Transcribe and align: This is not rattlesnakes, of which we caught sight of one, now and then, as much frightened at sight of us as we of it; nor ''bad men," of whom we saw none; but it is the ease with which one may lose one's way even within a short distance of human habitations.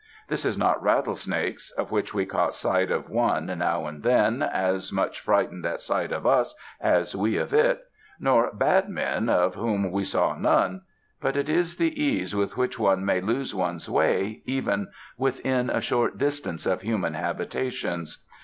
This 0.29 0.45
is 0.45 0.57
not 0.57 0.81
rattlesnakes, 0.81 1.69
of 1.77 1.91
which 1.91 2.11
we 2.11 2.25
caught 2.25 2.55
sight 2.55 2.89
of 2.89 3.07
one, 3.07 3.45
now 3.45 3.85
and 3.85 4.01
then, 4.01 4.41
as 4.41 4.91
much 4.91 5.19
frightened 5.19 5.63
at 5.63 5.79
sight 5.79 6.11
of 6.11 6.25
us 6.25 6.55
as 6.79 7.15
we 7.15 7.37
of 7.37 7.53
it; 7.53 7.81
nor 8.19 8.49
''bad 8.49 8.87
men," 8.89 9.29
of 9.29 9.53
whom 9.53 9.91
we 9.91 10.03
saw 10.03 10.33
none; 10.35 10.81
but 11.21 11.37
it 11.37 11.47
is 11.49 11.75
the 11.75 12.03
ease 12.03 12.33
with 12.35 12.57
which 12.57 12.79
one 12.79 13.05
may 13.05 13.21
lose 13.21 13.53
one's 13.53 13.87
way 13.87 14.41
even 14.45 14.87
within 15.19 15.69
a 15.69 15.81
short 15.81 16.17
distance 16.17 16.65
of 16.65 16.81
human 16.81 17.13
habitations. 17.13 18.25